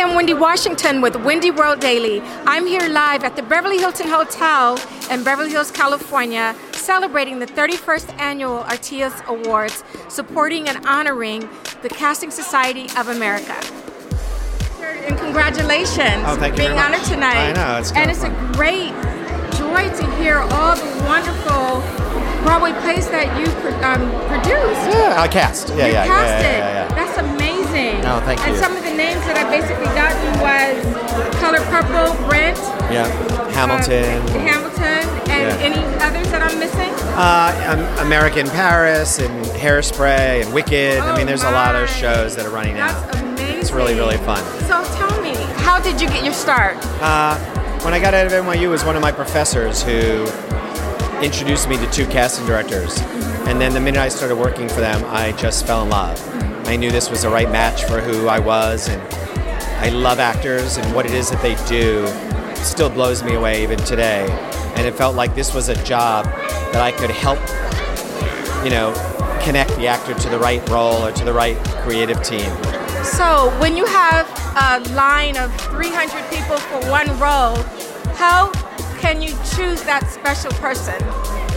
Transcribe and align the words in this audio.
I'm 0.00 0.14
Wendy 0.14 0.32
Washington 0.32 1.00
with 1.00 1.16
Wendy 1.16 1.50
World 1.50 1.80
Daily. 1.80 2.20
I'm 2.46 2.66
here 2.66 2.88
live 2.88 3.24
at 3.24 3.34
the 3.34 3.42
Beverly 3.42 3.78
Hilton 3.78 4.08
Hotel 4.08 4.78
in 5.10 5.24
Beverly 5.24 5.50
Hills, 5.50 5.72
California, 5.72 6.54
celebrating 6.70 7.40
the 7.40 7.46
31st 7.46 8.16
annual 8.20 8.60
Artios 8.60 9.24
Awards, 9.26 9.82
supporting 10.08 10.68
and 10.68 10.86
honoring 10.86 11.48
the 11.82 11.88
Casting 11.88 12.30
Society 12.30 12.86
of 12.96 13.08
America. 13.08 13.56
And 14.80 15.18
congratulations 15.18 16.22
Oh, 16.26 16.36
thank 16.38 16.56
you 16.56 16.66
being 16.68 16.78
honored 16.78 17.02
tonight. 17.02 17.50
I 17.50 17.52
know, 17.52 17.78
it's 17.80 17.90
and 17.92 18.08
it's 18.08 18.20
fun. 18.20 18.32
a 18.32 18.52
great 18.54 18.92
joy 19.58 19.88
to 19.98 20.16
hear 20.22 20.38
all 20.38 20.76
the 20.76 21.04
wonderful 21.06 21.82
Broadway 22.44 22.70
plays 22.82 23.10
that 23.10 23.26
you 23.36 23.46
um, 23.82 24.08
produced. 24.28 24.96
Yeah, 24.96 25.20
I 25.20 25.26
cast. 25.26 25.70
Yeah, 25.70 25.74
you 25.74 25.80
yeah, 25.80 25.88
yeah, 25.88 26.06
cast 26.06 26.44
yeah, 26.44 26.50
it. 26.50 26.58
yeah, 26.58 26.88
yeah. 26.88 26.94
That's 26.94 27.18
amazing. 27.18 27.37
No, 28.08 28.20
thank 28.20 28.40
and 28.40 28.54
you. 28.54 28.58
some 28.58 28.74
of 28.74 28.82
the 28.82 28.94
names 28.94 29.20
that 29.26 29.36
I 29.36 29.44
basically 29.50 29.84
gotten 29.92 30.40
was 30.40 31.36
Color 31.44 31.60
Purple, 31.68 32.16
Rent, 32.26 32.56
Yeah, 32.90 33.04
Hamilton, 33.52 34.22
uh, 34.22 34.38
Hamilton, 34.48 35.30
and 35.30 35.60
Yeah. 35.60 35.66
any 35.68 35.82
others 36.02 36.26
that 36.30 36.40
I'm 36.40 36.58
missing. 36.58 36.90
uh, 37.18 37.52
um, 37.98 38.06
American 38.06 38.48
Paris, 38.48 39.18
and 39.18 39.44
Hairspray, 39.48 40.40
and 40.42 40.54
Wicked. 40.54 41.00
I 41.00 41.10
Oh 41.10 41.16
mean, 41.18 41.26
there's 41.26 41.42
a 41.44 41.50
lot 41.50 41.76
of 41.76 41.90
shows 41.90 42.34
that 42.36 42.46
are 42.46 42.50
running 42.50 42.76
now. 42.76 42.86
That's 42.98 43.20
amazing. 43.20 43.58
It's 43.60 43.72
really, 43.72 43.94
really 43.94 44.16
fun. 44.18 44.42
So 44.66 44.82
tell 44.96 45.20
me, 45.20 45.34
how 45.66 45.78
did 45.78 46.00
you 46.00 46.08
get 46.08 46.24
your 46.24 46.32
start? 46.32 46.78
Uh, 47.02 47.36
when 47.84 47.92
I 47.92 47.98
got 47.98 48.14
out 48.14 48.24
of 48.26 48.32
NYU, 48.32 48.62
it 48.62 48.68
was 48.68 48.84
one 48.86 48.96
of 48.96 49.02
my 49.02 49.12
professors 49.12 49.82
who 49.82 50.26
introduced 51.20 51.68
me 51.68 51.76
to 51.76 51.86
two 51.90 52.06
casting 52.06 52.46
directors. 52.46 52.98
And 53.46 53.60
then 53.60 53.74
the 53.74 53.80
minute 53.80 54.00
I 54.00 54.08
started 54.08 54.36
working 54.36 54.66
for 54.70 54.80
them, 54.80 55.04
I 55.08 55.32
just 55.32 55.66
fell 55.66 55.82
in 55.82 55.90
love. 55.90 56.18
I 56.68 56.76
knew 56.76 56.90
this 56.90 57.08
was 57.08 57.22
the 57.22 57.30
right 57.30 57.50
match 57.50 57.84
for 57.84 57.98
who 57.98 58.28
I 58.28 58.38
was, 58.40 58.90
and 58.90 59.00
I 59.82 59.88
love 59.88 60.18
actors, 60.18 60.76
and 60.76 60.94
what 60.94 61.06
it 61.06 61.12
is 61.12 61.30
that 61.30 61.40
they 61.40 61.54
do 61.66 62.06
still 62.62 62.90
blows 62.90 63.22
me 63.22 63.36
away 63.36 63.62
even 63.62 63.78
today. 63.78 64.28
And 64.76 64.86
it 64.86 64.94
felt 64.94 65.16
like 65.16 65.34
this 65.34 65.54
was 65.54 65.70
a 65.70 65.82
job 65.82 66.26
that 66.26 66.82
I 66.82 66.92
could 66.92 67.08
help, 67.08 67.38
you 68.62 68.70
know, 68.70 68.92
connect 69.42 69.74
the 69.76 69.86
actor 69.86 70.12
to 70.12 70.28
the 70.28 70.38
right 70.38 70.60
role 70.68 71.06
or 71.06 71.10
to 71.10 71.24
the 71.24 71.32
right 71.32 71.56
creative 71.84 72.22
team. 72.22 72.50
So 73.02 73.50
when 73.60 73.74
you 73.74 73.86
have 73.86 74.28
a 74.54 74.80
line 74.92 75.38
of 75.38 75.50
300 75.70 76.22
people 76.28 76.58
for 76.58 76.90
one 76.90 77.08
role, 77.18 77.56
how 78.16 78.52
can 79.00 79.22
you 79.22 79.30
choose 79.56 79.82
that 79.84 80.06
special 80.10 80.50
person? 80.60 81.02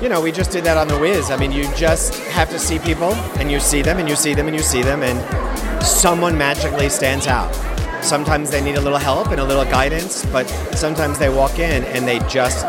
You 0.00 0.08
know, 0.08 0.22
we 0.22 0.32
just 0.32 0.50
did 0.50 0.64
that 0.64 0.78
on 0.78 0.88
the 0.88 0.98
Wiz. 0.98 1.30
I 1.30 1.36
mean, 1.36 1.52
you 1.52 1.64
just 1.74 2.14
have 2.30 2.48
to 2.50 2.58
see 2.58 2.78
people, 2.78 3.12
and 3.38 3.50
you 3.50 3.60
see 3.60 3.82
them, 3.82 3.98
and 3.98 4.08
you 4.08 4.16
see 4.16 4.32
them, 4.32 4.46
and 4.46 4.56
you 4.56 4.62
see 4.62 4.82
them, 4.82 5.02
and 5.02 5.84
someone 5.84 6.38
magically 6.38 6.88
stands 6.88 7.26
out. 7.26 7.54
Sometimes 8.02 8.50
they 8.50 8.62
need 8.62 8.76
a 8.76 8.80
little 8.80 8.98
help 8.98 9.28
and 9.28 9.40
a 9.40 9.44
little 9.44 9.66
guidance, 9.66 10.24
but 10.26 10.48
sometimes 10.74 11.18
they 11.18 11.28
walk 11.28 11.58
in 11.58 11.84
and 11.84 12.08
they 12.08 12.18
just 12.30 12.66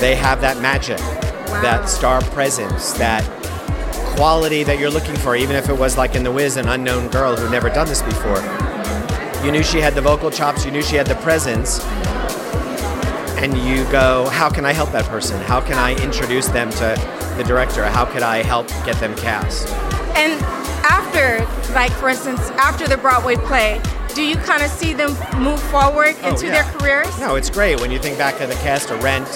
they 0.00 0.14
have 0.14 0.40
that 0.40 0.58
magic, 0.62 0.96
that 1.60 1.90
star 1.90 2.22
presence, 2.22 2.92
that 2.94 3.22
quality 4.16 4.62
that 4.62 4.78
you're 4.78 4.90
looking 4.90 5.16
for. 5.16 5.36
Even 5.36 5.56
if 5.56 5.68
it 5.68 5.76
was 5.76 5.98
like 5.98 6.14
in 6.14 6.22
the 6.22 6.32
Wiz, 6.32 6.56
an 6.56 6.68
unknown 6.68 7.08
girl 7.08 7.36
who'd 7.36 7.50
never 7.50 7.68
done 7.68 7.86
this 7.86 8.00
before, 8.00 8.40
you 9.44 9.52
knew 9.52 9.62
she 9.62 9.78
had 9.78 9.94
the 9.94 10.00
vocal 10.00 10.30
chops, 10.30 10.64
you 10.64 10.70
knew 10.70 10.82
she 10.82 10.96
had 10.96 11.06
the 11.06 11.16
presence, 11.16 11.84
and 13.36 13.56
you 13.58 13.84
go, 13.92 14.28
how 14.30 14.48
can 14.50 14.64
I 14.64 14.72
help 14.72 14.90
that 14.92 15.04
person? 15.06 15.40
How 15.42 15.60
can 15.60 15.74
I 15.78 15.94
introduce 16.02 16.48
them 16.48 16.70
to 16.70 17.34
the 17.36 17.44
director? 17.44 17.84
How 17.84 18.04
could 18.04 18.22
I 18.22 18.42
help 18.42 18.68
get 18.84 18.96
them 18.96 19.14
cast? 19.16 19.68
And 20.16 20.40
after, 20.84 21.44
like 21.74 21.92
for 21.92 22.08
instance, 22.08 22.40
after 22.52 22.86
the 22.88 22.96
Broadway 22.96 23.36
play, 23.36 23.80
do 24.14 24.22
you 24.22 24.36
kind 24.36 24.62
of 24.62 24.70
see 24.70 24.94
them 24.94 25.10
move 25.42 25.60
forward 25.64 26.16
Oh, 26.22 26.30
into 26.30 26.46
yeah. 26.46 26.62
their 26.62 26.72
careers? 26.78 27.18
No, 27.20 27.34
it's 27.36 27.50
great 27.50 27.78
when 27.80 27.90
you 27.90 27.98
think 27.98 28.16
back 28.16 28.38
to 28.38 28.46
the 28.46 28.54
cast 28.54 28.90
of 28.90 29.02
Rent, 29.02 29.28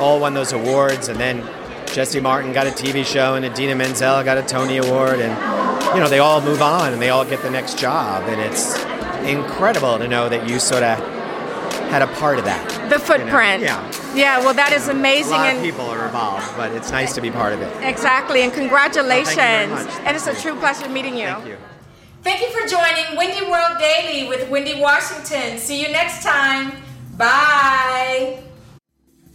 all 0.00 0.18
won 0.18 0.32
those 0.32 0.52
awards, 0.52 1.08
and 1.08 1.20
then 1.20 1.46
Jesse 1.86 2.20
Martin 2.20 2.54
got 2.54 2.66
a 2.66 2.70
TV 2.70 3.04
show, 3.04 3.34
and 3.34 3.44
Idina 3.44 3.74
Menzel 3.74 4.24
got 4.24 4.38
a 4.38 4.42
Tony 4.42 4.78
Award, 4.78 5.20
and 5.20 5.94
you 5.94 6.00
know 6.00 6.08
they 6.08 6.20
all 6.20 6.40
move 6.40 6.62
on 6.62 6.94
and 6.94 7.02
they 7.02 7.10
all 7.10 7.26
get 7.26 7.42
the 7.42 7.50
next 7.50 7.78
job, 7.78 8.26
and 8.26 8.40
it's 8.40 8.82
incredible 9.28 9.98
to 9.98 10.08
know 10.08 10.30
that 10.30 10.48
you 10.48 10.58
sort 10.58 10.82
of 10.82 10.98
had 11.92 12.00
a 12.00 12.06
part 12.14 12.38
of 12.38 12.44
that. 12.46 12.64
The 12.88 12.98
footprint. 12.98 13.62
yeah. 13.62 13.92
Yeah, 14.14 14.38
well, 14.40 14.54
that 14.54 14.72
is 14.72 14.88
A 14.88 14.92
amazing. 14.92 15.32
lot 15.32 15.48
of 15.50 15.56
and 15.56 15.64
people 15.64 15.84
are 15.86 16.06
involved, 16.06 16.48
but 16.56 16.72
it's 16.72 16.90
nice 16.90 17.14
to 17.14 17.20
be 17.20 17.30
part 17.30 17.52
of 17.52 17.60
it. 17.60 17.70
Exactly, 17.86 18.42
and 18.42 18.50
congratulations. 18.52 19.36
very 19.36 19.66
much. 19.68 19.88
And 20.04 20.16
it's 20.16 20.26
a 20.26 20.34
true 20.34 20.54
pleasure 20.56 20.88
meeting 20.88 21.16
you. 21.18 21.26
Thank 21.26 21.46
you. 21.46 21.56
Thank 22.22 22.40
you 22.40 22.48
for 22.56 22.66
joining 22.66 23.16
Wendy 23.16 23.44
World 23.50 23.76
Daily 23.78 24.26
with 24.28 24.48
Wendy 24.48 24.80
Washington. 24.80 25.58
See 25.58 25.82
you 25.82 25.88
next 25.92 26.22
time. 26.22 26.72
Bye. 27.18 28.42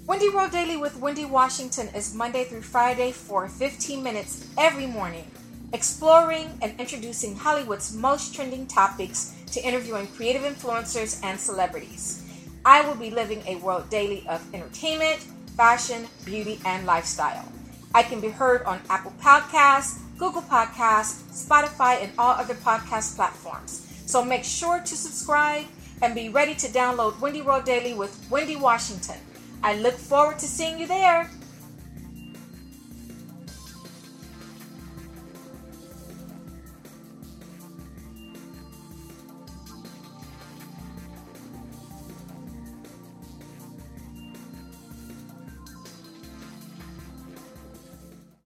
Wendy 0.08 0.30
World 0.30 0.52
Daily 0.52 0.78
with 0.78 0.98
Wendy 0.98 1.26
Washington 1.26 1.90
is 1.94 2.16
Monday 2.16 2.44
through 2.46 2.62
Friday 2.64 3.12
for 3.12 3.48
15 3.50 4.02
minutes 4.02 4.48
every 4.58 4.88
morning, 4.88 5.30
exploring 5.74 6.48
and 6.64 6.80
introducing 6.80 7.36
Hollywood's 7.36 7.94
most 7.96 8.34
trending 8.34 8.66
topics 8.66 9.36
to 9.54 9.60
interviewing 9.62 10.08
creative 10.08 10.42
influencers 10.44 11.20
and 11.24 11.40
celebrities. 11.40 12.24
I 12.68 12.82
will 12.86 12.96
be 12.96 13.12
living 13.12 13.42
a 13.48 13.56
world 13.56 13.90
daily 13.90 14.28
of 14.28 14.44
entertainment, 14.54 15.20
fashion, 15.56 16.06
beauty, 16.26 16.60
and 16.66 16.86
lifestyle. 16.86 17.50
I 17.96 18.04
can 18.04 18.20
be 18.20 18.28
heard 18.28 18.62
on 18.64 18.82
Apple 18.90 19.14
Podcasts, 19.22 20.02
Google 20.18 20.42
Podcasts, 20.42 21.24
Spotify, 21.32 22.04
and 22.04 22.12
all 22.18 22.34
other 22.34 22.56
podcast 22.56 23.16
platforms. 23.16 23.88
So 24.06 24.22
make 24.22 24.44
sure 24.44 24.82
to 24.82 24.96
subscribe 24.98 25.64
and 26.02 26.14
be 26.14 26.28
ready 26.28 26.56
to 26.56 26.68
download 26.68 27.18
Wendy 27.22 27.42
World 27.42 27.64
Daily 27.64 27.94
with 27.94 28.28
Wendy 28.30 28.58
Washington. 28.58 29.16
I 29.64 29.78
look 29.78 29.96
forward 29.96 30.38
to 30.40 30.46
seeing 30.46 30.78
you 30.78 30.88
there. 30.88 31.32